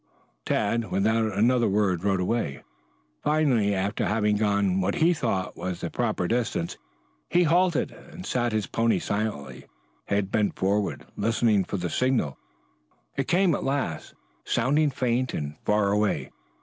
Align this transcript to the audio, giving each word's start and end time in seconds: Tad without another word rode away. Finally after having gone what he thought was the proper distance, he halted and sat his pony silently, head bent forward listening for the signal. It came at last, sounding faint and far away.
Tad 0.47 0.89
without 0.89 1.31
another 1.37 1.69
word 1.69 2.03
rode 2.03 2.19
away. 2.19 2.63
Finally 3.23 3.75
after 3.75 4.07
having 4.07 4.35
gone 4.35 4.81
what 4.81 4.95
he 4.95 5.13
thought 5.13 5.55
was 5.55 5.79
the 5.79 5.91
proper 5.91 6.27
distance, 6.27 6.75
he 7.29 7.43
halted 7.43 7.91
and 7.91 8.25
sat 8.25 8.51
his 8.51 8.65
pony 8.65 8.97
silently, 8.97 9.67
head 10.05 10.31
bent 10.31 10.57
forward 10.57 11.05
listening 11.15 11.63
for 11.65 11.77
the 11.77 11.87
signal. 11.91 12.39
It 13.15 13.27
came 13.27 13.53
at 13.53 13.63
last, 13.63 14.15
sounding 14.43 14.89
faint 14.89 15.35
and 15.35 15.57
far 15.65 15.91
away. 15.91 16.31